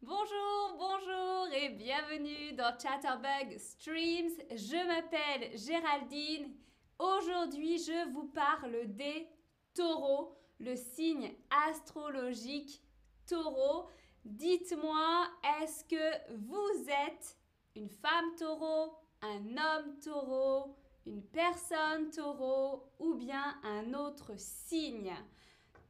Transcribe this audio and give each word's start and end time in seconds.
Bonjour, 0.00 0.76
bonjour 0.78 1.48
et 1.52 1.70
bienvenue 1.70 2.52
dans 2.52 2.72
Chatterbug 2.78 3.58
Streams. 3.58 4.30
Je 4.48 4.86
m'appelle 4.86 5.58
Géraldine. 5.58 6.54
Aujourd'hui, 7.00 7.78
je 7.78 8.08
vous 8.12 8.28
parle 8.28 8.86
des 8.94 9.28
taureaux, 9.74 10.38
le 10.60 10.76
signe 10.76 11.34
astrologique 11.68 12.80
taureau. 13.26 13.88
Dites-moi, 14.24 15.26
est-ce 15.60 15.84
que 15.84 16.32
vous 16.36 16.88
êtes 16.88 17.36
une 17.74 17.90
femme 17.90 18.36
taureau, 18.38 18.94
un 19.20 19.56
homme 19.56 19.98
taureau, 19.98 20.76
une 21.06 21.24
personne 21.24 22.08
taureau 22.10 22.84
ou 23.00 23.14
bien 23.14 23.58
un 23.64 23.92
autre 23.94 24.30
signe? 24.36 25.12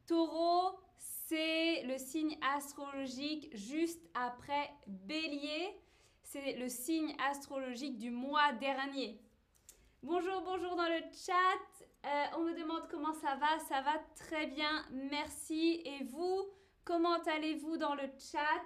Taureau, 0.07 0.79
c'est 1.29 1.83
le 1.83 1.99
signe 1.99 2.39
astrologique 2.57 3.51
juste 3.55 4.01
après 4.15 4.71
bélier. 4.87 5.79
C'est 6.23 6.55
le 6.55 6.69
signe 6.69 7.15
astrologique 7.31 7.99
du 7.99 8.11
mois 8.11 8.53
dernier. 8.53 9.21
Bonjour, 10.03 10.41
bonjour 10.43 10.75
dans 10.77 10.89
le 10.89 11.01
chat. 11.13 11.87
Euh, 12.07 12.25
on 12.39 12.45
me 12.45 12.59
demande 12.59 12.89
comment 12.91 13.13
ça 13.13 13.35
va. 13.37 13.59
Ça 13.69 13.83
va 13.83 13.99
très 14.17 14.47
bien, 14.47 14.87
merci. 14.91 15.83
Et 15.85 16.05
vous, 16.05 16.49
comment 16.85 17.23
allez-vous 17.37 17.77
dans 17.77 17.95
le 17.95 18.09
chat? 18.19 18.65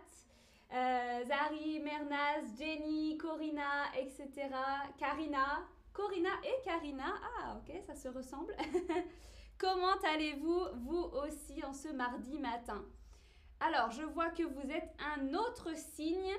Euh, 0.73 1.25
Zari, 1.25 1.81
Mernaz, 1.81 2.59
Jenny, 2.59 3.17
Corina, 3.19 3.87
etc. 3.99 4.51
Karina. 4.99 5.67
Corina 5.93 6.31
et 6.45 6.65
Karina. 6.65 7.13
Ah, 7.41 7.57
ok, 7.59 7.75
ça 7.87 7.97
se 7.97 8.09
ressemble. 8.09 8.55
Comment 9.63 9.95
allez-vous, 10.13 10.61
vous 10.75 11.05
aussi, 11.25 11.65
en 11.65 11.73
ce 11.73 11.87
mardi 11.87 12.41
matin? 12.41 12.85
Alors, 13.61 13.93
je 13.93 14.03
vois 14.03 14.31
que 14.31 14.43
vous 14.43 14.69
êtes 14.73 14.93
un 15.17 15.35
autre 15.35 15.77
signe. 15.77 16.33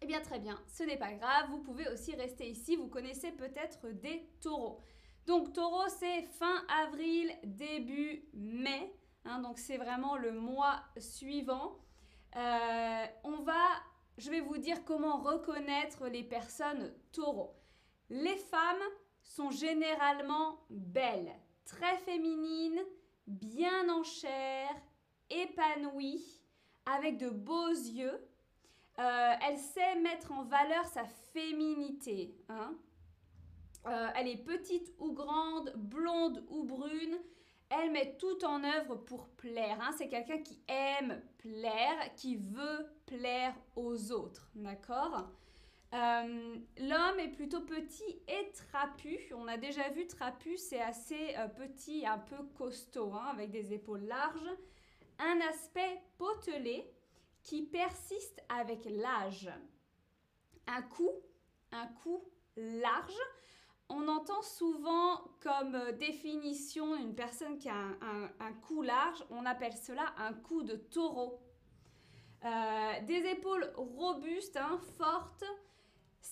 Eh 0.00 0.06
bien, 0.06 0.20
très 0.20 0.38
bien, 0.38 0.56
ce 0.68 0.84
n'est 0.84 0.98
pas 0.98 1.14
grave. 1.14 1.50
Vous 1.50 1.58
pouvez 1.58 1.88
aussi 1.88 2.14
rester 2.14 2.48
ici. 2.48 2.76
Vous 2.76 2.86
connaissez 2.86 3.32
peut-être 3.32 3.88
des 3.88 4.24
taureaux. 4.40 4.78
Donc, 5.26 5.52
taureau, 5.52 5.88
c'est 5.88 6.22
fin 6.22 6.64
avril, 6.84 7.28
début 7.42 8.22
mai. 8.34 8.94
Hein, 9.24 9.40
donc, 9.40 9.58
c'est 9.58 9.76
vraiment 9.76 10.16
le 10.16 10.30
mois 10.30 10.84
suivant. 10.98 11.76
Euh, 12.36 13.06
je 14.16 14.30
vais 14.30 14.42
vous 14.42 14.58
dire 14.58 14.84
comment 14.84 15.16
reconnaître 15.16 16.06
les 16.06 16.22
personnes 16.22 16.94
taureaux. 17.10 17.56
Les 18.10 18.36
femmes 18.36 18.84
sont 19.24 19.50
généralement 19.50 20.60
belles 20.70 21.34
très 21.66 21.98
féminine, 21.98 22.80
bien 23.26 23.88
en 23.90 24.02
chair, 24.02 24.70
épanouie, 25.28 26.24
avec 26.86 27.18
de 27.18 27.28
beaux 27.28 27.68
yeux. 27.68 28.18
Euh, 28.98 29.32
elle 29.46 29.58
sait 29.58 29.96
mettre 29.96 30.32
en 30.32 30.44
valeur 30.44 30.86
sa 30.86 31.04
féminité. 31.04 32.34
Hein. 32.48 32.74
Euh, 33.86 34.08
elle 34.16 34.28
est 34.28 34.42
petite 34.42 34.92
ou 34.98 35.12
grande, 35.12 35.72
blonde 35.76 36.44
ou 36.48 36.64
brune. 36.64 37.18
Elle 37.68 37.90
met 37.90 38.16
tout 38.16 38.44
en 38.44 38.62
œuvre 38.64 38.94
pour 38.96 39.28
plaire. 39.30 39.78
Hein. 39.82 39.90
C'est 39.98 40.08
quelqu'un 40.08 40.38
qui 40.38 40.60
aime 40.68 41.20
plaire, 41.38 42.14
qui 42.14 42.36
veut 42.36 42.86
plaire 43.06 43.54
aux 43.74 44.12
autres. 44.12 44.48
D'accord? 44.54 45.28
Euh, 45.94 46.56
l'homme 46.78 47.20
est 47.20 47.30
plutôt 47.30 47.60
petit 47.60 48.20
et 48.26 48.50
trapu. 48.52 49.18
On 49.34 49.46
a 49.46 49.56
déjà 49.56 49.88
vu 49.90 50.06
trapu, 50.06 50.56
c'est 50.56 50.80
assez 50.80 51.34
euh, 51.36 51.48
petit, 51.48 52.04
un 52.06 52.18
peu 52.18 52.36
costaud, 52.56 53.12
hein, 53.14 53.28
avec 53.30 53.50
des 53.50 53.72
épaules 53.72 54.04
larges. 54.04 54.50
Un 55.18 55.40
aspect 55.48 56.02
potelé 56.18 56.92
qui 57.42 57.62
persiste 57.62 58.42
avec 58.48 58.84
l'âge. 58.84 59.50
Un 60.66 60.82
cou, 60.82 61.10
un 61.70 61.86
cou 61.86 62.24
large. 62.56 63.20
On 63.88 64.08
entend 64.08 64.42
souvent 64.42 65.22
comme 65.40 65.76
euh, 65.76 65.92
définition 65.92 66.96
une 66.96 67.14
personne 67.14 67.58
qui 67.58 67.68
a 67.68 67.74
un, 68.40 68.52
cou 68.66 68.82
large, 68.82 69.24
on 69.30 69.46
appelle 69.46 69.76
cela 69.76 70.12
un 70.18 70.32
cou 70.32 70.64
de 70.64 70.74
taureau. 70.74 71.40
des 72.42 73.26
épaules 73.26 73.72
robustes, 73.76 74.56
hein, 74.56 74.80
fortes, 74.98 75.44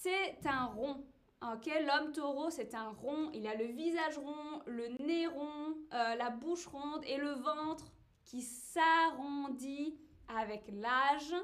c'est 0.02 0.46
un 0.46 0.66
rond. 0.66 1.04
Ok, 1.42 1.70
l'homme 1.86 2.12
taureau, 2.12 2.50
c'est 2.50 2.74
un 2.74 2.90
rond. 2.90 3.30
Il 3.32 3.46
a 3.46 3.54
le 3.54 3.66
visage 3.66 4.18
rond, 4.18 4.62
le 4.66 4.88
nez 5.04 5.26
rond, 5.26 5.76
euh, 5.92 6.14
la 6.16 6.30
bouche 6.30 6.66
ronde 6.66 7.04
et 7.06 7.16
le 7.16 7.32
ventre 7.32 7.92
qui 8.24 8.42
s'arrondit 8.42 9.98
avec 10.28 10.64
l'âge. 10.68 11.34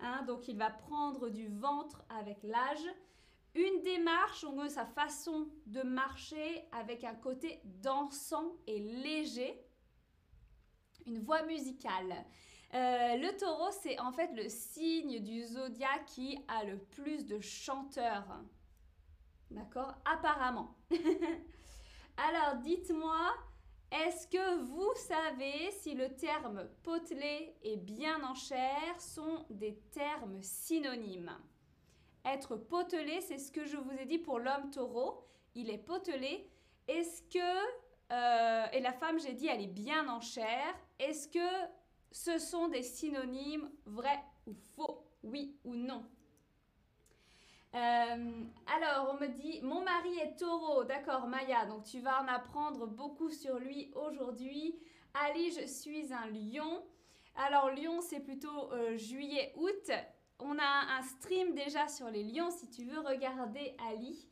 Hein? 0.00 0.22
donc, 0.26 0.48
il 0.48 0.56
va 0.56 0.70
prendre 0.70 1.30
du 1.30 1.48
ventre 1.48 2.02
avec 2.08 2.42
l'âge. 2.42 2.86
Une 3.54 3.80
démarche, 3.82 4.44
on 4.44 4.68
sa 4.68 4.84
façon 4.84 5.48
de 5.66 5.82
marcher 5.82 6.68
avec 6.72 7.04
un 7.04 7.14
côté 7.14 7.60
dansant 7.64 8.56
et 8.66 8.78
léger. 8.78 9.64
Une 11.06 11.20
voix 11.20 11.42
musicale. 11.44 12.26
Euh, 12.74 13.16
le 13.16 13.36
taureau, 13.36 13.70
c'est 13.82 13.98
en 14.00 14.12
fait 14.12 14.30
le 14.34 14.48
signe 14.48 15.20
du 15.20 15.44
zodiaque 15.44 16.04
qui 16.06 16.38
a 16.48 16.64
le 16.64 16.78
plus 16.78 17.24
de 17.24 17.40
chanteurs. 17.40 18.40
D'accord? 19.50 19.94
Apparemment. 20.04 20.74
Alors, 22.16 22.56
dites-moi, 22.62 23.34
est-ce 23.92 24.26
que 24.26 24.62
vous 24.64 24.92
savez 24.96 25.70
si 25.70 25.94
le 25.94 26.14
terme 26.16 26.68
potelé 26.82 27.54
et 27.62 27.76
bien 27.76 28.22
en 28.24 28.34
chair 28.34 29.00
sont 29.00 29.46
des 29.48 29.76
termes 29.92 30.42
synonymes? 30.42 31.32
Être 32.24 32.56
potelé, 32.56 33.20
c'est 33.20 33.38
ce 33.38 33.52
que 33.52 33.64
je 33.64 33.76
vous 33.76 33.92
ai 33.92 34.04
dit 34.04 34.18
pour 34.18 34.40
l'homme 34.40 34.70
taureau. 34.70 35.24
Il 35.54 35.70
est 35.70 35.78
potelé. 35.78 36.50
Est-ce 36.88 37.22
que... 37.22 37.76
Euh, 38.12 38.66
et 38.72 38.80
la 38.80 38.92
femme, 38.92 39.20
j'ai 39.20 39.32
dit, 39.32 39.46
elle 39.46 39.62
est 39.62 39.68
bien 39.68 40.08
en 40.08 40.20
chair. 40.20 40.74
Est-ce 40.98 41.28
que 41.28 41.66
ce 42.16 42.38
sont 42.38 42.68
des 42.68 42.82
synonymes 42.82 43.70
vrai 43.84 44.18
ou 44.46 44.54
faux, 44.74 45.04
oui 45.22 45.54
ou 45.64 45.74
non. 45.74 46.02
Euh, 47.74 48.44
alors, 48.74 49.10
on 49.12 49.20
me 49.20 49.26
dit, 49.28 49.60
mon 49.60 49.84
mari 49.84 50.16
est 50.20 50.38
taureau, 50.38 50.84
d'accord 50.84 51.26
Maya, 51.26 51.66
donc 51.66 51.84
tu 51.84 52.00
vas 52.00 52.22
en 52.22 52.26
apprendre 52.26 52.86
beaucoup 52.86 53.28
sur 53.28 53.58
lui 53.58 53.92
aujourd'hui. 53.94 54.78
Ali, 55.12 55.50
je 55.52 55.66
suis 55.66 56.10
un 56.10 56.26
lion. 56.30 56.82
Alors, 57.34 57.68
lion, 57.70 58.00
c'est 58.00 58.20
plutôt 58.20 58.72
euh, 58.72 58.96
juillet-août. 58.96 59.90
On 60.38 60.58
a 60.58 60.98
un 60.98 61.02
stream 61.02 61.52
déjà 61.52 61.86
sur 61.86 62.08
les 62.08 62.24
lions 62.24 62.50
si 62.50 62.70
tu 62.70 62.84
veux 62.84 63.00
regarder 63.00 63.76
Ali. 63.90 64.26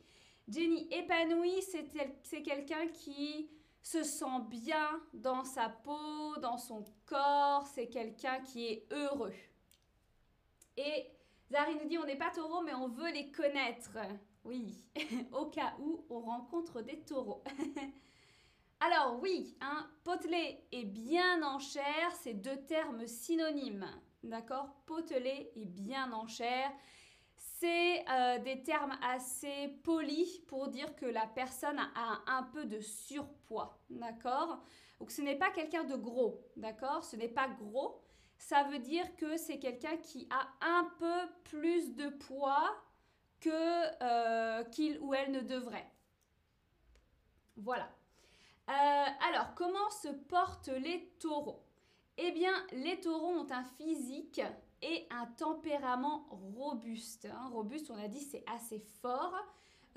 Jenny 0.47 0.87
épanouie, 0.91 1.61
c'est 1.61 2.41
quelqu'un 2.41 2.87
qui 2.87 3.47
se 3.85 4.01
sent 4.01 4.41
bien 4.49 4.99
dans 5.13 5.43
sa 5.43 5.69
peau, 5.69 6.35
dans 6.41 6.57
son 6.57 6.83
corps, 7.05 7.67
c'est 7.67 7.87
quelqu'un 7.87 8.39
qui 8.39 8.65
est 8.65 8.87
heureux. 8.91 9.33
Et 10.75 11.11
Zari 11.51 11.75
nous 11.75 11.87
dit 11.87 11.99
on 11.99 12.05
n'est 12.05 12.17
pas 12.17 12.31
taureau 12.31 12.63
mais 12.63 12.73
on 12.73 12.87
veut 12.87 13.11
les 13.11 13.31
connaître. 13.31 13.91
Oui, 14.43 14.83
au 15.31 15.45
cas 15.45 15.75
où 15.79 16.03
on 16.09 16.19
rencontre 16.21 16.81
des 16.81 16.99
taureaux. 17.01 17.43
Alors 18.79 19.19
oui, 19.21 19.55
hein, 19.61 19.87
potelé 20.03 20.65
et 20.71 20.85
bien 20.85 21.43
en 21.43 21.59
chair, 21.59 22.11
c'est 22.23 22.33
deux 22.33 22.65
termes 22.65 23.05
synonymes. 23.05 23.87
D'accord? 24.23 24.67
Potelé 24.87 25.51
et 25.55 25.65
bien 25.65 26.11
en 26.11 26.25
chair. 26.25 26.71
C'est 27.65 28.05
euh, 28.11 28.37
des 28.43 28.61
termes 28.61 28.95
assez 29.01 29.69
polis 29.83 30.37
pour 30.47 30.67
dire 30.67 30.95
que 30.95 31.07
la 31.07 31.25
personne 31.25 31.79
a 31.79 32.21
un 32.27 32.43
peu 32.43 32.65
de 32.65 32.79
surpoids, 32.79 33.79
d'accord? 33.89 34.59
Donc 34.99 35.09
ce 35.09 35.23
n'est 35.23 35.35
pas 35.35 35.49
quelqu'un 35.49 35.83
de 35.83 35.95
gros, 35.95 36.45
d'accord? 36.57 37.03
Ce 37.03 37.15
n'est 37.15 37.27
pas 37.27 37.47
gros, 37.47 37.99
ça 38.37 38.65
veut 38.65 38.77
dire 38.77 39.15
que 39.15 39.35
c'est 39.37 39.57
quelqu'un 39.57 39.97
qui 39.97 40.29
a 40.29 40.47
un 40.61 40.83
peu 40.99 41.27
plus 41.45 41.95
de 41.95 42.09
poids 42.09 42.69
que 43.39 43.49
euh, 44.03 44.63
qu'il 44.65 44.99
ou 44.99 45.15
elle 45.15 45.31
ne 45.31 45.41
devrait. 45.41 45.91
Voilà. 47.57 47.89
Euh, 48.69 49.05
alors, 49.27 49.55
comment 49.55 49.89
se 49.89 50.09
portent 50.09 50.67
les 50.67 51.09
taureaux? 51.19 51.63
Eh 52.17 52.31
bien, 52.31 52.53
les 52.73 52.99
taureaux 52.99 53.39
ont 53.39 53.51
un 53.51 53.63
physique 53.63 54.39
et 54.85 55.07
un 55.09 55.25
tempérament 55.25 56.27
robuste. 56.29 57.25
Hein. 57.25 57.49
Robuste, 57.51 57.89
on 57.89 57.97
a 57.97 58.07
dit, 58.07 58.21
c'est 58.21 58.43
assez 58.47 58.79
fort, 59.01 59.33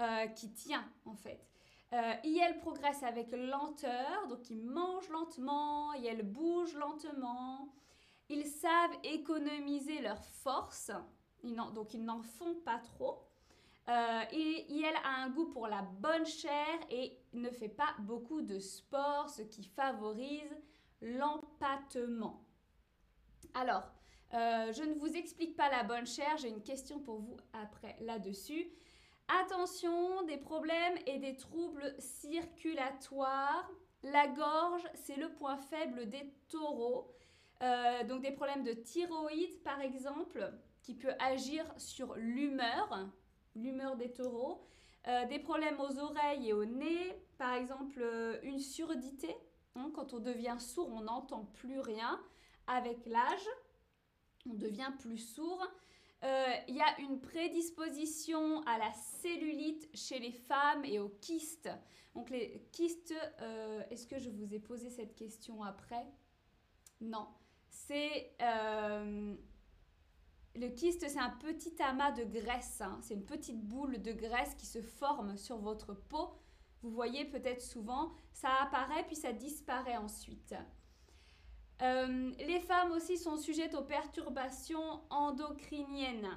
euh, 0.00 0.26
qui 0.28 0.50
tient 0.52 0.84
en 1.04 1.14
fait. 1.14 1.44
Euh, 1.92 2.12
elle 2.22 2.58
progresse 2.58 3.02
avec 3.02 3.32
lenteur, 3.32 4.26
donc 4.28 4.48
ils 4.50 4.62
mangent 4.62 5.08
lentement, 5.10 5.92
et 5.94 6.06
elles 6.06 6.22
bougent 6.22 6.76
lentement. 6.76 7.72
Ils 8.28 8.44
savent 8.44 8.96
économiser 9.04 10.00
leur 10.00 10.22
force, 10.24 10.90
donc 11.42 11.94
ils 11.94 12.04
n'en 12.04 12.22
font 12.22 12.54
pas 12.64 12.78
trop. 12.78 13.24
Euh, 13.88 14.22
et 14.32 14.84
a 14.84 15.22
un 15.22 15.30
goût 15.30 15.46
pour 15.46 15.66
la 15.66 15.80
bonne 15.82 16.26
chair 16.26 16.78
et 16.90 17.18
ne 17.32 17.48
fait 17.48 17.70
pas 17.70 17.94
beaucoup 18.00 18.42
de 18.42 18.58
sport, 18.58 19.30
ce 19.30 19.42
qui 19.42 19.64
favorise 19.64 20.54
l'empattement. 21.00 22.44
Alors, 23.54 23.90
Euh, 24.34 24.72
je 24.72 24.82
ne 24.82 24.94
vous 24.94 25.16
explique 25.16 25.56
pas 25.56 25.70
la 25.70 25.84
bonne 25.84 26.06
chair, 26.06 26.36
j'ai 26.36 26.48
une 26.48 26.62
question 26.62 27.00
pour 27.00 27.18
vous 27.18 27.36
après 27.52 27.96
là-dessus. 28.00 28.68
Attention, 29.42 30.22
des 30.22 30.36
problèmes 30.36 30.98
et 31.06 31.18
des 31.18 31.36
troubles 31.36 31.94
circulatoires. 31.98 33.70
La 34.02 34.26
gorge, 34.28 34.86
c'est 34.94 35.16
le 35.16 35.30
point 35.32 35.56
faible 35.56 36.08
des 36.08 36.32
taureaux. 36.48 37.12
Euh, 37.62 38.04
donc 38.04 38.22
des 38.22 38.30
problèmes 38.30 38.64
de 38.64 38.72
thyroïde, 38.72 39.62
par 39.62 39.80
exemple, 39.80 40.52
qui 40.82 40.94
peut 40.94 41.14
agir 41.18 41.64
sur 41.76 42.14
l'humeur, 42.16 43.08
l'humeur 43.54 43.96
des 43.96 44.12
taureaux. 44.12 44.64
Euh, 45.06 45.26
des 45.26 45.38
problèmes 45.38 45.80
aux 45.80 45.98
oreilles 45.98 46.50
et 46.50 46.52
au 46.52 46.66
nez, 46.66 47.18
par 47.38 47.54
exemple 47.54 48.04
une 48.42 48.58
surdité. 48.58 49.34
Hein, 49.74 49.90
quand 49.94 50.12
on 50.12 50.18
devient 50.18 50.56
sourd, 50.58 50.90
on 50.92 51.02
n'entend 51.02 51.44
plus 51.54 51.80
rien. 51.80 52.20
Avec 52.66 53.06
l'âge, 53.06 53.48
on 54.50 54.54
devient 54.54 54.92
plus 54.98 55.18
sourd. 55.18 55.66
Euh, 56.24 56.54
il 56.66 56.74
y 56.74 56.80
a 56.80 56.98
une 57.00 57.20
prédisposition 57.20 58.62
à 58.62 58.78
la 58.78 58.92
cellulite 58.92 59.88
chez 59.94 60.18
les 60.18 60.32
femmes 60.32 60.84
et 60.84 60.98
aux 60.98 61.10
kystes. 61.20 61.70
Donc 62.14 62.30
les 62.30 62.66
kystes, 62.72 63.14
euh, 63.40 63.82
est-ce 63.90 64.06
que 64.06 64.18
je 64.18 64.30
vous 64.30 64.52
ai 64.52 64.58
posé 64.58 64.90
cette 64.90 65.14
question 65.14 65.62
après? 65.62 66.06
Non. 67.00 67.28
C'est 67.68 68.34
euh, 68.42 69.36
le 70.56 70.68
kyste, 70.70 71.08
c'est 71.08 71.18
un 71.18 71.30
petit 71.30 71.80
amas 71.80 72.10
de 72.10 72.24
graisse. 72.24 72.80
Hein. 72.80 72.98
C'est 73.02 73.14
une 73.14 73.26
petite 73.26 73.62
boule 73.62 74.02
de 74.02 74.12
graisse 74.12 74.54
qui 74.56 74.66
se 74.66 74.82
forme 74.82 75.36
sur 75.36 75.58
votre 75.58 75.94
peau. 75.94 76.30
Vous 76.82 76.90
voyez 76.90 77.24
peut-être 77.24 77.62
souvent, 77.62 78.12
ça 78.32 78.48
apparaît 78.62 79.04
puis 79.06 79.16
ça 79.16 79.32
disparaît 79.32 79.96
ensuite. 79.96 80.54
Euh, 81.80 82.32
les 82.38 82.60
femmes 82.60 82.92
aussi 82.92 83.16
sont 83.16 83.36
sujettes 83.36 83.74
aux 83.74 83.84
perturbations 83.84 85.00
endocriniennes. 85.10 86.28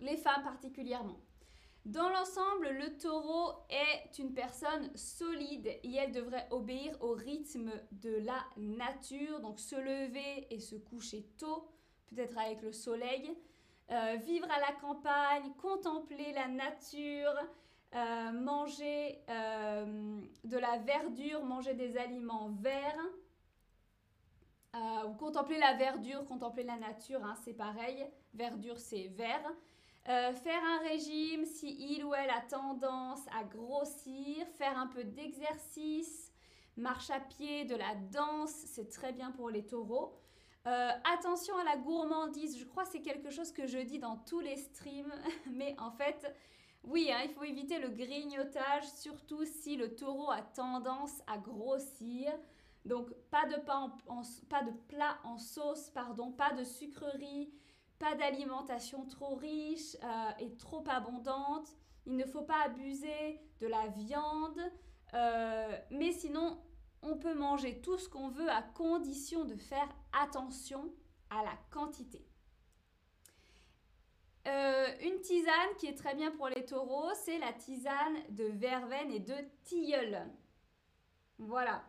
Les 0.00 0.16
femmes 0.16 0.42
particulièrement. 0.42 1.20
Dans 1.84 2.08
l'ensemble, 2.08 2.68
le 2.70 2.98
taureau 2.98 3.52
est 3.70 4.18
une 4.18 4.34
personne 4.34 4.90
solide 4.96 5.68
et 5.68 5.94
elle 5.94 6.10
devrait 6.10 6.48
obéir 6.50 6.96
au 7.00 7.12
rythme 7.12 7.70
de 7.92 8.16
la 8.16 8.44
nature, 8.56 9.38
donc 9.38 9.60
se 9.60 9.76
lever 9.76 10.48
et 10.50 10.58
se 10.58 10.74
coucher 10.74 11.22
tôt, 11.38 11.68
peut-être 12.08 12.36
avec 12.36 12.62
le 12.62 12.72
soleil, 12.72 13.32
euh, 13.92 14.16
vivre 14.16 14.50
à 14.50 14.58
la 14.58 14.72
campagne, 14.80 15.52
contempler 15.62 16.32
la 16.32 16.48
nature, 16.48 17.34
euh, 17.94 18.32
manger 18.32 19.20
de 19.28 20.58
la 20.58 20.78
verdure, 20.78 21.44
manger 21.44 21.74
des 21.74 21.96
aliments 21.96 22.50
verts, 22.50 22.98
euh, 24.76 25.08
ou 25.08 25.14
contempler 25.14 25.58
la 25.58 25.74
verdure, 25.74 26.24
contempler 26.26 26.62
la 26.62 26.76
nature, 26.76 27.24
hein, 27.24 27.34
c'est 27.44 27.54
pareil. 27.54 28.06
Verdure, 28.34 28.78
c'est 28.78 29.08
vert. 29.08 29.50
Euh, 30.08 30.32
faire 30.34 30.62
un 30.62 30.88
régime 30.88 31.44
si 31.44 31.94
il 31.94 32.04
ou 32.04 32.14
elle 32.14 32.30
a 32.30 32.42
tendance 32.42 33.26
à 33.36 33.42
grossir, 33.42 34.46
faire 34.56 34.78
un 34.78 34.86
peu 34.86 35.02
d'exercice, 35.02 36.32
marche 36.76 37.10
à 37.10 37.18
pied, 37.18 37.64
de 37.64 37.74
la 37.74 37.94
danse, 38.12 38.52
c'est 38.52 38.88
très 38.88 39.12
bien 39.12 39.32
pour 39.32 39.50
les 39.50 39.64
taureaux. 39.66 40.14
Euh, 40.66 40.90
attention 41.12 41.56
à 41.56 41.64
la 41.64 41.76
gourmandise, 41.76 42.58
je 42.58 42.64
crois 42.64 42.84
que 42.84 42.90
c'est 42.90 43.02
quelque 43.02 43.30
chose 43.30 43.50
que 43.50 43.66
je 43.66 43.78
dis 43.78 43.98
dans 43.98 44.16
tous 44.16 44.40
les 44.40 44.56
streams, 44.56 45.12
mais 45.52 45.74
en 45.78 45.90
fait, 45.90 46.32
oui, 46.84 47.10
hein, 47.12 47.22
il 47.24 47.30
faut 47.30 47.44
éviter 47.44 47.78
le 47.78 47.88
grignotage, 47.88 48.84
surtout 48.84 49.44
si 49.44 49.76
le 49.76 49.96
taureau 49.96 50.30
a 50.30 50.42
tendance 50.42 51.20
à 51.26 51.38
grossir. 51.38 52.32
Donc 52.86 53.12
pas 53.30 53.46
de, 53.46 53.56
pas 54.48 54.62
de 54.62 54.70
plat 54.88 55.18
en 55.24 55.38
sauce, 55.38 55.90
pardon, 55.90 56.30
pas 56.30 56.52
de 56.52 56.62
sucrerie, 56.62 57.52
pas 57.98 58.14
d'alimentation 58.14 59.04
trop 59.06 59.34
riche 59.34 59.96
euh, 60.04 60.30
et 60.38 60.56
trop 60.56 60.84
abondante. 60.88 61.68
Il 62.06 62.16
ne 62.16 62.24
faut 62.24 62.42
pas 62.42 62.62
abuser 62.64 63.40
de 63.60 63.66
la 63.66 63.88
viande, 63.88 64.60
euh, 65.14 65.78
mais 65.90 66.12
sinon 66.12 66.62
on 67.02 67.16
peut 67.16 67.34
manger 67.34 67.80
tout 67.80 67.98
ce 67.98 68.08
qu'on 68.08 68.28
veut 68.28 68.48
à 68.50 68.62
condition 68.62 69.44
de 69.44 69.56
faire 69.56 69.88
attention 70.22 70.94
à 71.30 71.42
la 71.42 71.58
quantité. 71.70 72.24
Euh, 74.46 74.86
une 75.02 75.20
tisane 75.22 75.74
qui 75.78 75.86
est 75.86 75.98
très 75.98 76.14
bien 76.14 76.30
pour 76.30 76.48
les 76.48 76.64
taureaux, 76.64 77.12
c'est 77.24 77.38
la 77.38 77.52
tisane 77.52 78.16
de 78.30 78.44
verveine 78.44 79.10
et 79.10 79.18
de 79.18 79.34
tilleul. 79.64 80.30
Voilà. 81.38 81.82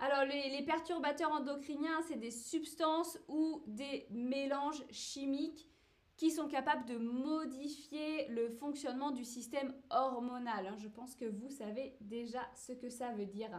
Alors, 0.00 0.24
les, 0.24 0.62
perturbateurs 0.62 1.32
endocriniens, 1.32 2.00
c'est 2.06 2.18
des 2.18 2.30
substances 2.30 3.18
ou 3.26 3.62
des 3.66 4.06
mélanges 4.10 4.84
chimiques 4.90 5.68
qui 6.16 6.30
sont 6.30 6.48
capables 6.48 6.84
de 6.86 6.98
modifier 6.98 8.28
le 8.28 8.48
fonctionnement 8.48 9.10
du 9.10 9.24
système 9.24 9.74
hormonal. 9.90 10.68
Hein. 10.68 10.76
Je 10.78 10.88
pense 10.88 11.14
que 11.14 11.24
vous 11.24 11.50
savez 11.50 11.96
déjà 12.00 12.40
ce 12.54 12.72
que 12.72 12.88
ça 12.88 13.12
veut 13.12 13.26
dire. 13.26 13.50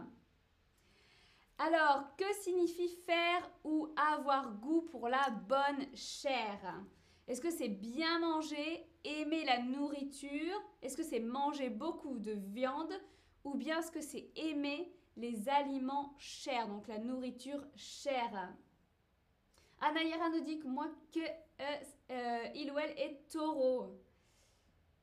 Alors, 1.58 2.16
que 2.16 2.24
signifie 2.40 2.88
faire 3.04 3.50
ou 3.64 3.88
avoir 3.96 4.54
goût 4.54 4.82
pour 4.82 5.08
la 5.08 5.28
bonne 5.46 5.94
chair? 5.94 6.82
Est-ce 7.28 7.42
que 7.42 7.50
c'est 7.50 7.68
bien 7.68 8.18
manger, 8.18 8.86
aimer 9.04 9.44
la 9.44 9.62
nourriture? 9.62 10.60
Est-ce 10.80 10.96
que 10.96 11.02
c'est 11.02 11.20
manger 11.20 11.68
beaucoup 11.68 12.18
de 12.18 12.32
viande? 12.32 12.92
Ou 13.44 13.54
bien 13.54 13.80
est-ce 13.80 13.92
que 13.92 14.00
c'est 14.00 14.30
aimer 14.36 14.90
les 15.20 15.48
aliments 15.48 16.14
chers, 16.18 16.66
donc 16.66 16.88
la 16.88 16.98
nourriture 16.98 17.62
chère. 17.76 18.54
Anayara 19.80 20.30
nous 20.30 20.40
dit 20.40 20.58
que 20.58 20.66
moi 20.66 20.88
que 21.12 21.20
euh, 21.20 21.76
euh, 22.10 22.44
il 22.54 22.70
ou 22.70 22.78
elle 22.78 22.98
est 22.98 23.28
taureau. 23.30 23.98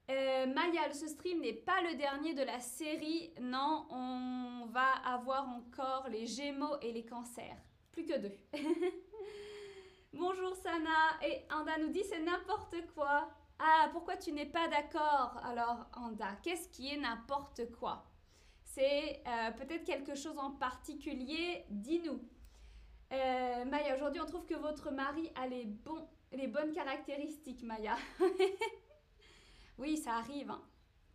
Euh, 0.10 0.46
ce 0.94 1.08
stream 1.08 1.42
n'est 1.42 1.54
pas 1.54 1.82
le 1.82 1.96
dernier 1.96 2.34
de 2.34 2.44
la 2.44 2.60
série. 2.60 3.32
Non, 3.42 3.86
on 3.90 4.66
va 4.68 4.94
avoir 5.06 5.48
encore 5.50 6.08
les 6.10 6.26
Gémeaux 6.26 6.80
et 6.82 6.94
les 6.94 7.06
Cancers. 7.06 7.58
Plus 7.92 8.06
que 8.06 8.18
deux. 8.18 8.38
Bonjour 10.14 10.56
Sana. 10.56 11.20
Et 11.24 11.46
Anda 11.52 11.78
nous 11.80 11.90
dit 11.90 12.04
c'est 12.04 12.22
n'importe 12.22 12.76
quoi. 12.96 13.30
Ah, 13.60 13.90
pourquoi 13.92 14.18
tu 14.18 14.32
n'es 14.32 14.46
pas 14.46 14.68
d'accord? 14.68 15.36
Alors 15.44 15.88
Anda, 15.94 16.38
qu'est-ce 16.44 16.70
qui 16.70 16.94
est 16.94 16.98
n'importe 16.98 17.70
quoi? 17.80 18.06
C'est 18.78 19.24
euh, 19.26 19.52
peut-être 19.52 19.84
quelque 19.86 20.14
chose 20.14 20.38
en 20.38 20.52
particulier, 20.52 21.66
dis-nous. 21.70 22.22
Euh, 23.12 23.66
Maya, 23.66 23.96
aujourd'hui, 23.96 24.22
on 24.22 24.28
trouve 24.28 24.46
que 24.46 24.54
votre 24.54 24.92
mari 24.92 25.32
a 25.36 25.48
les, 25.48 25.66
bons, 25.66 26.08
les 26.32 26.48
bonnes 26.48 26.72
caractéristiques, 26.74 27.64
Maya. 27.64 27.96
oui, 29.80 29.98
ça 29.98 30.18
arrive, 30.18 30.52
hein, 30.52 30.62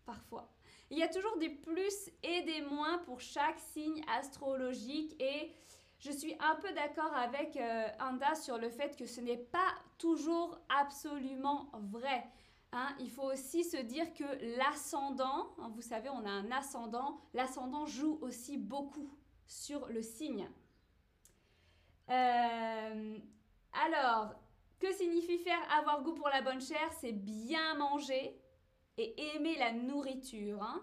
parfois. 0.04 0.50
Il 0.90 0.99
y 0.99 1.04
a 1.04 1.09
toujours 1.09 1.38
des 1.38 1.50
plus 1.50 2.11
et 2.25 2.42
des 2.42 2.62
moins 2.62 2.99
pour 2.99 3.21
chaque 3.21 3.61
signe 3.61 4.02
astrologique 4.09 5.14
et 5.23 5.52
je 6.00 6.11
suis 6.11 6.35
un 6.40 6.57
peu 6.57 6.73
d'accord 6.73 7.14
avec 7.14 7.57
euh, 7.57 7.87
Anda 8.00 8.35
sur 8.35 8.59
le 8.59 8.71
fait 8.71 8.97
que 8.97 9.07
ce 9.07 9.21
n'est 9.21 9.37
pas 9.37 9.73
toujours 9.99 10.59
absolument 10.69 11.71
vrai. 11.75 12.25
Hein, 12.75 12.97
il 13.00 13.11
faut 13.11 13.31
aussi 13.31 13.64
se 13.64 13.76
dire 13.76 14.14
que 14.14 14.57
l'ascendant, 14.57 15.55
hein, 15.59 15.71
vous 15.75 15.83
savez, 15.83 16.09
on 16.09 16.25
a 16.25 16.31
un 16.31 16.50
ascendant, 16.50 17.21
l'ascendant 17.35 17.85
joue 17.85 18.19
aussi 18.23 18.57
beaucoup 18.57 19.11
sur 19.47 19.88
le 19.88 20.00
signe. 20.00 20.49
Euh, 22.09 23.19
alors, 23.73 24.35
que 24.81 24.91
signifie 24.93 25.38
faire 25.38 25.61
avoir 25.79 26.02
goût 26.02 26.14
pour 26.14 26.29
la 26.29 26.41
bonne 26.41 26.61
chair? 26.61 26.91
C'est 26.99 27.12
bien 27.12 27.75
manger 27.75 28.41
et 28.97 29.35
aimer 29.35 29.57
la 29.59 29.73
nourriture. 29.73 30.62
Hein. 30.62 30.83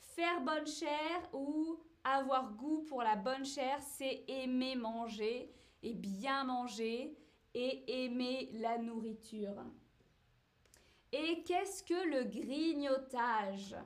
Faire 0.00 0.42
bonne 0.42 0.66
chair 0.66 1.28
ou 1.32 1.80
avoir 2.04 2.52
goût 2.52 2.82
pour 2.82 3.02
la 3.02 3.16
bonne 3.16 3.44
chair, 3.44 3.80
c'est 3.82 4.24
aimer 4.28 4.76
manger 4.76 5.52
et 5.82 5.94
bien 5.94 6.44
manger 6.44 7.16
et 7.54 8.04
aimer 8.04 8.50
la 8.52 8.78
nourriture. 8.78 9.56
Et 11.12 11.42
qu'est-ce 11.44 11.82
que 11.82 12.08
le 12.08 12.24
grignotage? 12.24 13.76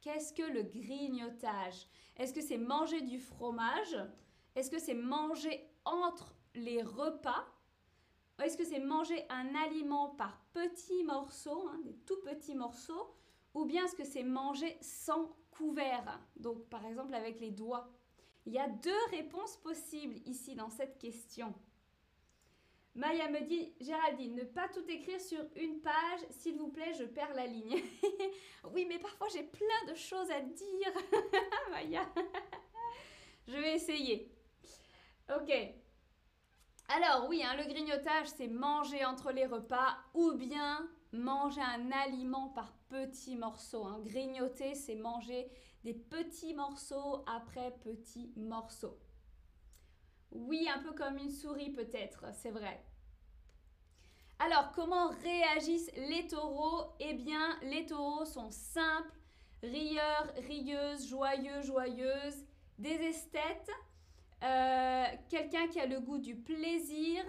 Qu'est-ce 0.00 0.32
que 0.32 0.42
le 0.42 0.62
grignotage? 0.62 1.86
Est-ce 2.16 2.32
que 2.32 2.40
c'est 2.40 2.58
manger 2.58 3.02
du 3.02 3.18
fromage? 3.18 3.96
Est-ce 4.54 4.70
que 4.70 4.78
c'est 4.78 4.94
manger 4.94 5.68
entre 5.84 6.34
les 6.54 6.82
repas? 6.82 7.46
Est-ce 8.42 8.56
que 8.56 8.64
c'est 8.64 8.80
manger 8.80 9.24
un 9.28 9.54
aliment 9.54 10.08
par 10.10 10.40
petits 10.52 11.04
morceaux, 11.04 11.68
hein, 11.68 11.80
des 11.84 11.94
tout 12.06 12.20
petits 12.24 12.54
morceaux? 12.54 13.14
Ou 13.54 13.64
bien 13.66 13.84
est-ce 13.84 13.94
que 13.94 14.04
c'est 14.04 14.24
manger 14.24 14.76
sans 14.80 15.30
couvert? 15.50 16.20
Donc 16.36 16.64
par 16.68 16.84
exemple 16.86 17.14
avec 17.14 17.38
les 17.38 17.50
doigts. 17.50 17.90
Il 18.46 18.52
y 18.52 18.58
a 18.58 18.68
deux 18.68 19.04
réponses 19.10 19.56
possibles 19.58 20.16
ici 20.24 20.54
dans 20.54 20.70
cette 20.70 20.98
question. 20.98 21.54
Maya 22.94 23.30
me 23.30 23.40
dit, 23.40 23.72
Géraldine, 23.80 24.34
ne 24.34 24.44
pas 24.44 24.68
tout 24.68 24.84
écrire 24.86 25.20
sur 25.20 25.42
une 25.56 25.80
page, 25.80 26.20
s'il 26.30 26.58
vous 26.58 26.68
plaît, 26.68 26.92
je 26.98 27.04
perds 27.04 27.34
la 27.34 27.46
ligne. 27.46 27.82
oui, 28.72 28.84
mais 28.86 28.98
parfois 28.98 29.28
j'ai 29.32 29.44
plein 29.44 29.90
de 29.90 29.94
choses 29.94 30.30
à 30.30 30.40
dire. 30.40 30.92
Maya, 31.70 32.06
je 33.48 33.56
vais 33.56 33.74
essayer. 33.76 34.30
Ok. 35.34 35.50
Alors 36.88 37.26
oui, 37.28 37.42
hein, 37.42 37.56
le 37.56 37.64
grignotage, 37.64 38.28
c'est 38.28 38.48
manger 38.48 39.04
entre 39.06 39.32
les 39.32 39.46
repas 39.46 39.96
ou 40.12 40.32
bien 40.32 40.86
manger 41.12 41.62
un 41.62 41.90
aliment 41.92 42.50
par 42.50 42.74
petits 42.90 43.36
morceaux. 43.36 43.84
Hein. 43.84 44.00
Grignoter, 44.04 44.74
c'est 44.74 44.96
manger 44.96 45.50
des 45.84 45.94
petits 45.94 46.52
morceaux 46.52 47.24
après 47.26 47.70
petits 47.82 48.32
morceaux. 48.36 48.98
Oui, 50.32 50.68
un 50.68 50.80
peu 50.82 50.92
comme 50.92 51.18
une 51.18 51.30
souris 51.30 51.70
peut-être, 51.70 52.24
c'est 52.32 52.50
vrai. 52.50 52.82
Alors, 54.38 54.72
comment 54.72 55.10
réagissent 55.22 55.92
les 55.94 56.26
taureaux? 56.26 56.92
Eh 56.98 57.14
bien, 57.14 57.58
les 57.62 57.86
taureaux 57.86 58.24
sont 58.24 58.50
simples, 58.50 59.12
rieurs, 59.62 60.32
rieuses, 60.48 61.06
joyeux, 61.06 61.62
joyeuses, 61.62 62.44
des 62.78 62.94
esthètes, 62.94 63.70
euh, 64.42 65.04
quelqu'un 65.28 65.68
qui 65.68 65.78
a 65.78 65.86
le 65.86 66.00
goût 66.00 66.18
du 66.18 66.34
plaisir. 66.34 67.24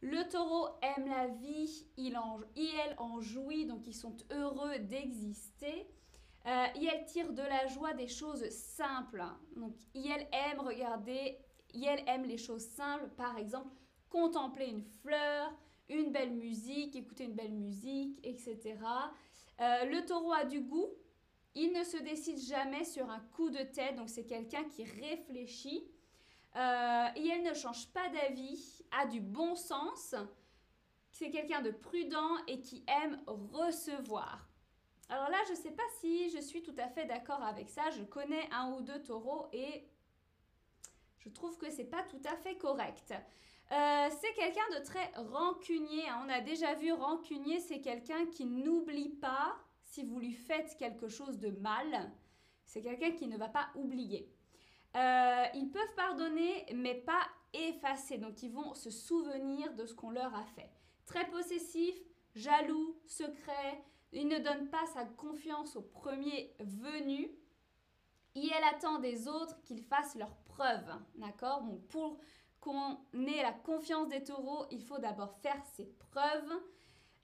Le 0.00 0.28
taureau 0.28 0.68
aime 0.82 1.08
la 1.08 1.28
vie, 1.28 1.86
il, 1.96 2.16
en, 2.16 2.40
elle 2.56 2.94
en 2.98 3.20
jouit, 3.20 3.66
donc 3.66 3.86
ils 3.86 3.94
sont 3.94 4.16
heureux 4.30 4.78
d'exister. 4.78 5.88
Euh, 6.46 6.66
elle 6.74 7.04
tire 7.06 7.32
de 7.32 7.42
la 7.42 7.66
joie 7.68 7.94
des 7.94 8.08
choses 8.08 8.48
simples. 8.50 9.24
Donc, 9.56 9.74
elle 9.94 10.28
aime 10.32 10.60
regarder, 10.60 11.38
elle 11.74 12.04
aime 12.06 12.24
les 12.24 12.38
choses 12.38 12.66
simples, 12.66 13.08
par 13.16 13.38
exemple, 13.38 13.70
contempler 14.08 14.66
une 14.66 14.82
fleur, 14.82 15.52
une 15.88 16.12
belle 16.12 16.32
musique, 16.32 16.96
écouter 16.96 17.24
une 17.24 17.34
belle 17.34 17.52
musique, 17.52 18.18
etc. 18.24 18.76
Euh, 19.60 19.84
le 19.86 20.04
taureau 20.04 20.32
a 20.32 20.44
du 20.44 20.60
goût, 20.60 20.90
il 21.54 21.72
ne 21.72 21.84
se 21.84 21.98
décide 21.98 22.38
jamais 22.38 22.84
sur 22.84 23.10
un 23.10 23.20
coup 23.20 23.50
de 23.50 23.62
tête, 23.62 23.96
donc 23.96 24.08
c'est 24.08 24.24
quelqu'un 24.24 24.64
qui 24.64 24.84
réfléchit. 24.84 25.84
Euh, 26.54 27.06
et 27.16 27.38
ne 27.38 27.54
change 27.54 27.88
pas 27.88 28.08
d'avis, 28.10 28.82
a 28.90 29.06
du 29.06 29.20
bon 29.20 29.54
sens. 29.54 30.14
C'est 31.10 31.30
quelqu'un 31.30 31.62
de 31.62 31.70
prudent 31.70 32.36
et 32.46 32.60
qui 32.60 32.84
aime 32.86 33.22
recevoir. 33.26 34.48
Alors 35.08 35.28
là, 35.28 35.38
je 35.46 35.52
ne 35.52 35.56
sais 35.56 35.70
pas 35.70 35.82
si 36.00 36.30
je 36.30 36.40
suis 36.40 36.62
tout 36.62 36.74
à 36.78 36.88
fait 36.88 37.04
d'accord 37.04 37.42
avec 37.42 37.68
ça. 37.68 37.90
Je 37.90 38.02
connais 38.02 38.48
un 38.50 38.72
ou 38.72 38.82
deux 38.82 39.02
taureaux 39.02 39.46
et 39.52 39.84
je 41.24 41.28
trouve 41.30 41.56
que 41.56 41.70
c'est 41.70 41.84
pas 41.84 42.02
tout 42.02 42.22
à 42.24 42.36
fait 42.36 42.56
correct. 42.56 43.12
Euh, 43.70 44.08
c'est 44.20 44.32
quelqu'un 44.34 44.68
de 44.78 44.84
très 44.84 45.12
rancunier. 45.16 46.08
Hein. 46.08 46.22
On 46.26 46.28
a 46.28 46.40
déjà 46.40 46.74
vu 46.74 46.92
rancunier, 46.92 47.60
c'est 47.60 47.80
quelqu'un 47.80 48.26
qui 48.26 48.44
n'oublie 48.44 49.08
pas 49.08 49.56
si 49.84 50.02
vous 50.02 50.18
lui 50.18 50.32
faites 50.32 50.76
quelque 50.78 51.08
chose 51.08 51.38
de 51.38 51.50
mal. 51.50 52.12
C'est 52.66 52.82
quelqu'un 52.82 53.12
qui 53.12 53.26
ne 53.28 53.36
va 53.36 53.48
pas 53.48 53.68
oublier. 53.74 54.30
Euh, 54.96 55.44
ils 55.54 55.70
peuvent 55.70 55.94
pardonner, 55.96 56.66
mais 56.74 56.94
pas 56.94 57.26
effacer. 57.52 58.18
Donc, 58.18 58.42
ils 58.42 58.52
vont 58.52 58.74
se 58.74 58.90
souvenir 58.90 59.72
de 59.74 59.86
ce 59.86 59.94
qu'on 59.94 60.10
leur 60.10 60.34
a 60.34 60.44
fait. 60.44 60.70
Très 61.06 61.28
possessif, 61.30 61.94
jaloux, 62.34 63.00
secret. 63.06 63.82
Il 64.12 64.28
ne 64.28 64.38
donne 64.38 64.68
pas 64.68 64.84
sa 64.92 65.04
confiance 65.04 65.76
au 65.76 65.82
premier 65.82 66.54
venu. 66.60 67.30
Et 68.34 68.48
elle 68.54 68.64
attend 68.74 68.98
des 68.98 69.28
autres 69.28 69.60
qu'ils 69.62 69.82
fassent 69.82 70.14
leurs 70.14 70.36
D'accord? 71.16 71.62
Bon, 71.62 71.80
pour 71.88 72.18
qu'on 72.60 72.98
ait 73.26 73.42
la 73.42 73.52
confiance 73.52 74.08
des 74.08 74.22
taureaux, 74.22 74.66
il 74.70 74.82
faut 74.82 74.98
d'abord 74.98 75.34
faire 75.42 75.60
ses 75.74 75.86
preuves. 76.10 76.52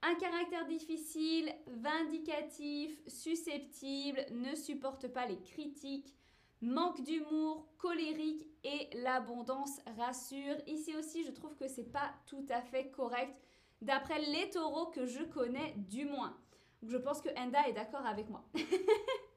Un 0.02 0.14
caractère 0.14 0.66
difficile, 0.66 1.52
vindicatif, 1.66 3.00
susceptible, 3.06 4.24
ne 4.30 4.54
supporte 4.54 5.08
pas 5.08 5.26
les 5.26 5.40
critiques, 5.40 6.14
manque 6.60 7.02
d'humour, 7.02 7.66
colérique 7.78 8.46
et 8.64 8.88
l'abondance 8.98 9.80
rassure. 9.96 10.56
Ici 10.66 10.94
aussi, 10.96 11.24
je 11.24 11.32
trouve 11.32 11.56
que 11.56 11.68
c'est 11.68 11.90
pas 11.92 12.12
tout 12.26 12.46
à 12.50 12.62
fait 12.62 12.90
correct 12.90 13.40
d'après 13.80 14.20
les 14.20 14.50
taureaux 14.50 14.86
que 14.86 15.06
je 15.06 15.22
connais 15.24 15.74
du 15.76 16.04
moins. 16.04 16.36
je 16.82 16.96
pense 16.96 17.20
que 17.20 17.28
Enda 17.36 17.68
est 17.68 17.72
d'accord 17.72 18.06
avec 18.06 18.28
moi. 18.28 18.44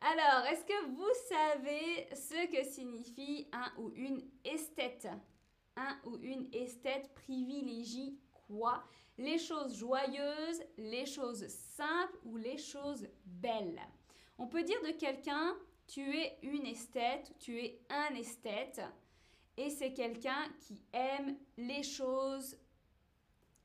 Alors, 0.00 0.46
est-ce 0.46 0.64
que 0.64 0.86
vous 0.86 1.12
savez 1.28 2.08
ce 2.14 2.46
que 2.50 2.64
signifie 2.64 3.48
un 3.52 3.70
ou 3.78 3.92
une 3.94 4.22
esthète? 4.44 5.08
Un 5.76 5.98
ou 6.04 6.16
une 6.22 6.48
esthète 6.52 7.12
privilégie 7.14 8.18
quoi? 8.32 8.84
Les 9.18 9.38
choses 9.38 9.76
joyeuses, 9.76 10.62
les 10.78 11.04
choses 11.06 11.46
simples 11.48 12.18
ou 12.24 12.36
les 12.36 12.56
choses 12.56 13.06
belles? 13.24 13.80
On 14.38 14.46
peut 14.46 14.62
dire 14.62 14.80
de 14.82 14.92
quelqu'un 14.92 15.56
tu 15.90 16.16
es 16.16 16.38
une 16.42 16.66
esthète, 16.66 17.34
tu 17.40 17.58
es 17.58 17.80
un 17.90 18.14
esthète, 18.14 18.80
et 19.56 19.70
c'est 19.70 19.92
quelqu'un 19.92 20.44
qui 20.60 20.84
aime 20.92 21.36
les 21.56 21.82
choses, 21.82 22.56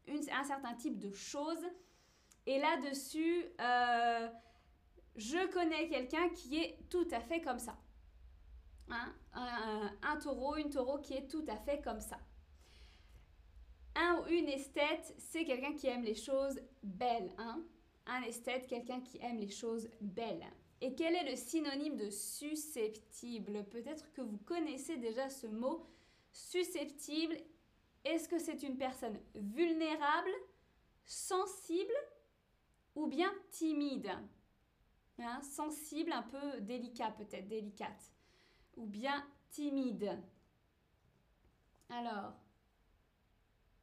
un 0.07 0.43
certain 0.43 0.73
type 0.73 0.97
de 0.97 1.11
choses. 1.11 1.63
Et 2.47 2.57
là-dessus, 2.57 3.45
euh, 3.59 4.27
je 5.15 5.51
connais 5.51 5.87
quelqu'un 5.87 6.29
qui 6.29 6.57
est 6.57 6.77
tout 6.89 7.07
à 7.11 7.19
fait 7.19 7.41
comme 7.41 7.59
ça. 7.59 7.77
Hein? 8.89 9.13
Un, 9.33 10.17
taureau, 10.17 10.57
une 10.57 10.69
taureau 10.69 10.99
qui 10.99 11.13
est 11.13 11.27
tout 11.27 11.45
à 11.47 11.57
fait 11.57 11.81
comme 11.81 11.99
ça. 11.99 12.19
Un 13.95 14.19
ou 14.19 14.27
une 14.27 14.49
esthète, 14.49 15.15
c'est 15.17 15.45
quelqu'un 15.45 15.73
qui 15.73 15.87
aime 15.87 16.03
les 16.03 16.15
choses 16.15 16.59
belles. 16.83 17.31
Hein? 17.37 17.63
Un 18.05 18.21
esthète, 18.23 18.67
quelqu'un 18.67 19.01
qui 19.01 19.17
aime 19.21 19.37
les 19.37 19.49
choses 19.49 19.89
belles. 20.01 20.45
Et 20.81 20.93
quel 20.93 21.15
est 21.15 21.29
le 21.29 21.35
synonyme 21.35 21.95
de 21.95 22.09
susceptible? 22.09 23.65
Peut-être 23.71 24.11
que 24.11 24.21
vous 24.21 24.37
connaissez 24.39 24.97
déjà 24.97 25.29
ce 25.29 25.47
mot 25.47 25.85
susceptible. 26.31 27.37
Est-ce 28.03 28.27
que 28.27 28.37
c'est 28.37 28.61
une 28.61 28.77
personne 28.77 29.17
vulnérable, 29.33 30.29
sensible 31.05 31.93
ou 32.93 33.07
bien 33.07 33.33
timide? 33.49 34.11
Hein, 35.19 35.41
Sensible, 35.41 36.11
un 36.11 36.23
peu 36.23 36.61
délicat 36.61 37.11
peut-être, 37.11 37.47
délicate. 37.47 38.11
Ou 38.77 38.85
bien 38.85 39.25
timide. 39.49 40.19
Alors, 41.89 42.33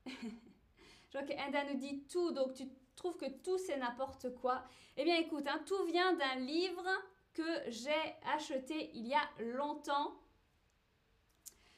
je 0.07 1.12
vois 1.12 1.23
que 1.23 1.73
nous 1.73 1.79
dit 1.79 2.05
tout, 2.09 2.33
donc 2.33 2.55
tu 2.55 2.65
trouve 2.97 3.17
que 3.17 3.29
tout 3.43 3.59
c'est 3.59 3.77
n'importe 3.77 4.35
quoi. 4.35 4.65
Eh 4.97 5.05
bien 5.05 5.17
écoute, 5.17 5.47
hein, 5.49 5.61
tout 5.67 5.85
vient 5.87 6.12
d'un 6.15 6.37
livre 6.37 6.87
que 7.33 7.71
j'ai 7.71 8.17
acheté 8.35 8.91
il 8.95 9.07
y 9.07 9.15
a 9.15 9.29
longtemps. 9.41 10.15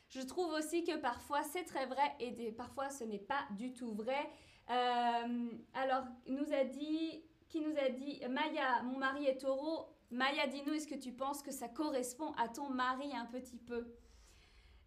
Je 0.09 0.21
trouve 0.21 0.53
aussi 0.53 0.85
que 0.85 0.97
parfois 0.97 1.43
c'est 1.43 1.65
très 1.65 1.87
vrai 1.87 2.15
et 2.21 2.53
parfois 2.53 2.91
ce 2.91 3.05
n'est 3.05 3.19
pas 3.19 3.47
du 3.53 3.73
tout 3.73 3.95
vrai. 3.95 4.31
Euh, 4.71 5.51
alors, 5.75 6.05
nous 6.27 6.53
a 6.53 6.65
dit, 6.65 7.23
qui 7.55 7.61
nous 7.61 7.79
a 7.79 7.89
dit, 7.89 8.21
Maya, 8.29 8.83
mon 8.83 8.99
mari 8.99 9.27
est 9.27 9.39
taureau. 9.39 9.87
Maya, 10.11 10.49
dis-nous, 10.49 10.73
est-ce 10.75 10.89
que 10.89 10.97
tu 10.97 11.13
penses 11.13 11.41
que 11.41 11.53
ça 11.53 11.69
correspond 11.69 12.33
à 12.33 12.49
ton 12.49 12.69
mari 12.69 13.15
un 13.15 13.27
petit 13.27 13.59
peu? 13.59 13.95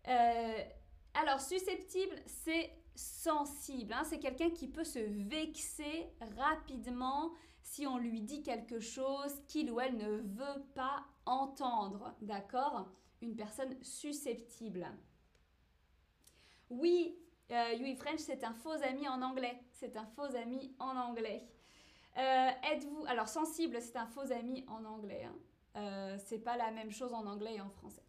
Euh, 0.09 0.63
Alors, 1.13 1.39
susceptible, 1.39 2.15
c'est 2.25 2.69
sensible. 2.93 3.93
Hein. 3.93 4.03
C'est 4.03 4.19
quelqu'un 4.19 4.49
qui 4.49 4.67
peut 4.67 4.83
se 4.83 4.99
vexer 4.99 6.09
rapidement 6.35 7.31
si 7.61 7.87
on 7.87 7.97
lui 7.97 8.19
dit 8.19 8.43
quelque 8.43 8.81
chose 8.81 9.41
qu'il 9.47 9.71
ou 9.71 9.79
elle 9.79 9.95
ne 9.95 10.17
veut 10.17 10.61
pas 10.75 11.05
entendre. 11.25 12.17
D'accord? 12.19 12.91
Une 13.21 13.37
personne 13.37 13.81
susceptible. 13.81 14.85
Oui, 16.69 17.17
euh, 17.49 17.95
French, 17.95 18.19
c'est 18.19 18.43
un 18.43 18.53
faux 18.53 18.83
ami 18.83 19.07
en 19.07 19.21
anglais. 19.21 19.57
C'est 19.71 19.95
un 19.95 20.05
faux 20.05 20.35
ami 20.35 20.75
en 20.79 20.97
anglais. 20.97 21.47
Euh, 22.17 22.49
êtes-vous. 22.71 23.05
Alors, 23.07 23.27
sensible, 23.27 23.81
c'est 23.81 23.97
un 23.97 24.07
faux 24.07 24.31
ami 24.31 24.65
en 24.67 24.83
anglais. 24.85 25.23
Hein. 25.25 25.35
Euh, 25.75 26.17
c'est 26.25 26.39
pas 26.39 26.57
la 26.57 26.71
même 26.71 26.91
chose 26.91 27.13
en 27.13 27.25
anglais 27.27 27.55
et 27.55 27.61
en 27.61 27.69
français. 27.69 28.03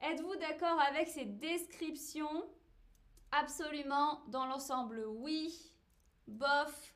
Êtes-vous 0.00 0.36
d'accord 0.36 0.80
avec 0.88 1.08
ces 1.08 1.24
descriptions? 1.24 2.44
Absolument, 3.32 4.22
dans 4.28 4.46
l'ensemble, 4.46 5.04
oui. 5.06 5.54
Bof, 6.26 6.94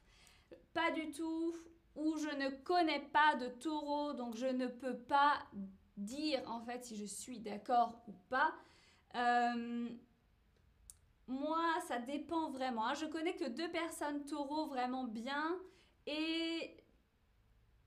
pas 0.72 0.90
du 0.92 1.10
tout. 1.10 1.54
Ou 1.96 2.16
je 2.16 2.34
ne 2.36 2.50
connais 2.62 3.00
pas 3.00 3.34
de 3.36 3.48
taureau, 3.48 4.12
donc 4.12 4.36
je 4.36 4.46
ne 4.46 4.68
peux 4.68 4.96
pas 4.96 5.38
dire 5.96 6.40
en 6.46 6.60
fait 6.60 6.84
si 6.84 6.96
je 6.96 7.04
suis 7.04 7.40
d'accord 7.40 8.00
ou 8.06 8.12
pas. 8.28 8.54
Euh, 9.16 9.88
moi, 11.26 11.64
ça 11.88 11.98
dépend 11.98 12.50
vraiment. 12.50 12.86
Hein. 12.86 12.94
Je 12.94 13.06
connais 13.06 13.34
que 13.34 13.48
deux 13.48 13.70
personnes 13.70 14.24
taureaux 14.24 14.66
vraiment 14.66 15.04
bien 15.04 15.58
et 16.08 16.74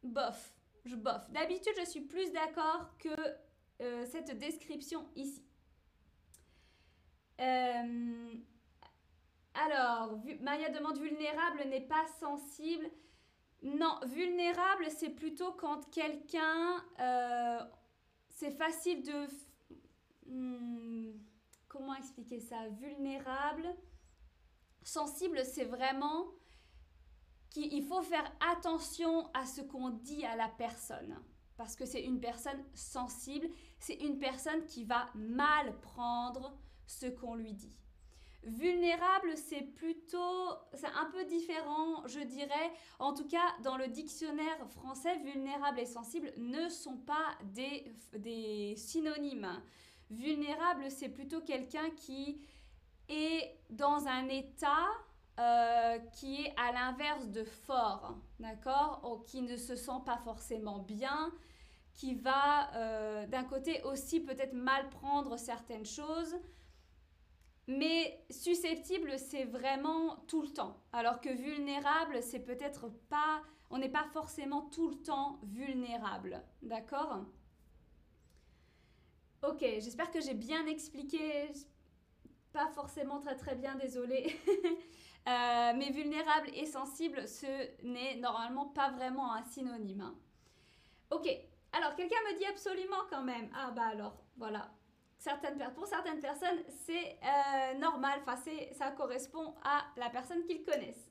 bof, 0.04 0.54
je 0.86 0.96
bof. 0.96 1.30
D'habitude, 1.32 1.74
je 1.80 1.86
suis 1.86 2.02
plus 2.02 2.32
d'accord 2.32 2.96
que 3.00 3.10
euh, 3.82 4.06
cette 4.06 4.38
description 4.38 5.08
ici. 5.16 5.44
Euh, 7.40 8.34
alors, 9.56 10.20
Maya 10.42 10.70
demande 10.70 11.00
vulnérable 11.00 11.64
n'est 11.68 11.88
pas 11.88 12.06
sensible. 12.20 12.90
Non, 13.64 14.00
vulnérable, 14.06 14.86
c'est 14.90 15.10
plutôt 15.10 15.52
quand 15.54 15.90
quelqu'un... 15.90 16.84
Euh, 17.00 17.60
c'est 18.30 18.52
facile 18.52 19.04
de... 19.04 19.28
Hmm, 20.28 21.12
comment 21.68 21.96
expliquer 21.96 22.40
ça? 22.40 22.68
Vulnérable. 22.70 23.76
Sensible, 24.84 25.44
c'est 25.44 25.66
vraiment 25.66 26.28
qu'il 27.52 27.84
faut 27.84 28.02
faire 28.02 28.32
attention 28.52 29.30
à 29.34 29.46
ce 29.46 29.62
qu'on 29.62 29.90
dit 29.90 30.26
à 30.26 30.36
la 30.36 30.48
personne. 30.48 31.16
Parce 31.58 31.76
que 31.76 31.86
c'est 31.86 32.02
une 32.02 32.20
personne 32.20 32.64
sensible, 32.74 33.48
c'est 33.78 34.02
une 34.02 34.18
personne 34.18 34.66
qui 34.66 34.84
va 34.84 35.10
mal 35.14 35.80
prendre 35.82 36.58
ce 36.88 37.06
qu'on 37.06 37.36
lui 37.36 37.54
dit. 37.54 37.78
Vulnérable, 38.44 39.34
c'est 39.36 39.62
plutôt, 39.62 40.50
c'est 40.74 40.88
un 40.88 41.12
peu 41.12 41.26
différent, 41.26 42.08
je 42.08 42.22
dirais. 42.22 42.72
En 42.98 43.14
tout 43.14 43.28
cas, 43.28 43.54
dans 43.64 43.78
le 43.78 43.88
dictionnaire 43.88 44.68
français, 44.70 45.20
vulnérable 45.20 45.80
et 45.80 45.86
sensible 45.86 46.34
ne 46.38 46.68
sont 46.68 46.98
pas 46.98 47.38
des, 47.54 47.94
des 48.18 48.76
synonymes. 48.78 49.62
Vulnérable, 50.10 50.90
c'est 50.90 51.10
plutôt 51.10 51.42
quelqu'un 51.42 51.92
qui 51.92 52.42
est 53.08 53.60
dans 53.70 54.08
un 54.08 54.28
état 54.30 54.88
euh, 55.42 55.98
qui 56.14 56.44
est 56.44 56.54
à 56.56 56.72
l'inverse 56.72 57.30
de 57.30 57.44
fort, 57.44 58.16
d'accord 58.40 59.02
Ou 59.04 59.24
qui 59.24 59.42
ne 59.42 59.58
se 59.58 59.76
sent 59.76 60.02
pas 60.06 60.18
forcément 60.18 60.80
bien, 60.80 61.34
qui 61.96 62.14
va 62.14 62.72
euh, 62.76 63.26
d'un 63.26 63.44
côté 63.44 63.82
aussi 63.84 64.20
peut-être 64.20 64.54
mal 64.54 64.88
prendre 64.90 65.38
certaines 65.38 65.86
choses, 65.86 66.36
mais 67.66 68.24
susceptible, 68.30 69.18
c'est 69.18 69.46
vraiment 69.46 70.18
tout 70.28 70.44
le 70.44 70.50
temps. 70.50 70.84
Alors 70.92 71.22
que 71.22 71.30
vulnérable, 71.30 72.22
c'est 72.22 72.40
peut-être 72.40 72.90
pas. 73.10 73.42
On 73.72 73.80
n'est 73.80 73.90
pas 73.90 74.06
forcément 74.14 74.70
tout 74.70 74.90
le 74.90 75.02
temps 75.02 75.40
vulnérable. 75.44 76.44
D'accord? 76.62 77.26
Ok, 79.42 79.62
j'espère 79.62 80.12
que 80.12 80.22
j'ai 80.22 80.36
bien 80.36 80.68
expliqué. 80.68 81.52
Pas 82.54 82.68
forcément 82.68 83.20
très 83.20 83.36
très 83.36 83.56
bien, 83.56 83.76
désolée. 83.76 84.36
Euh, 85.28 85.74
mais 85.78 85.92
vulnérable 85.92 86.50
et 86.56 86.66
sensible, 86.66 87.28
ce 87.28 87.46
n'est 87.84 88.16
normalement 88.16 88.66
pas 88.66 88.90
vraiment 88.90 89.32
un 89.36 89.44
synonyme. 89.44 90.02
Hein. 90.02 90.16
Ok, 91.12 91.28
alors 91.74 91.94
quelqu'un 91.94 92.16
me 92.28 92.40
dit 92.40 92.46
absolument 92.48 93.04
quand 93.08 93.22
même. 93.22 93.48
Ah 93.54 93.70
bah 93.70 93.84
alors, 93.92 94.18
voilà 94.36 94.72
pour 95.76 95.88
certaines 95.88 96.20
personnes, 96.20 96.64
c'est 96.86 97.18
euh, 97.24 97.78
normal, 97.78 98.20
enfin, 98.26 98.38
ça 98.74 98.92
correspond 98.92 99.54
à 99.64 99.84
la 99.98 100.10
personne 100.10 100.44
qu'ils 100.44 100.64
connaissent. 100.64 101.10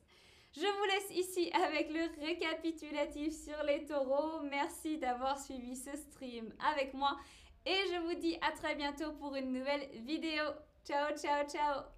Je 0.53 0.61
vous 0.61 0.83
laisse 0.85 1.27
ici 1.27 1.49
avec 1.53 1.89
le 1.91 2.25
récapitulatif 2.25 3.33
sur 3.33 3.63
les 3.63 3.85
taureaux. 3.85 4.41
Merci 4.41 4.97
d'avoir 4.97 5.39
suivi 5.39 5.77
ce 5.77 5.95
stream 5.95 6.53
avec 6.73 6.93
moi 6.93 7.17
et 7.65 7.77
je 7.93 8.01
vous 8.01 8.19
dis 8.19 8.37
à 8.41 8.51
très 8.51 8.75
bientôt 8.75 9.13
pour 9.13 9.35
une 9.35 9.53
nouvelle 9.53 9.87
vidéo. 10.03 10.43
Ciao, 10.83 11.15
ciao, 11.15 11.43
ciao 11.47 11.91